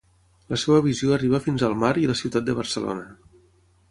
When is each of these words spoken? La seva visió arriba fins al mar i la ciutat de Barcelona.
La 0.53 0.57
seva 0.61 0.79
visió 0.85 1.11
arriba 1.17 1.41
fins 1.43 1.67
al 1.69 1.77
mar 1.83 1.93
i 2.05 2.09
la 2.11 2.17
ciutat 2.23 2.47
de 2.47 2.57
Barcelona. 2.63 3.05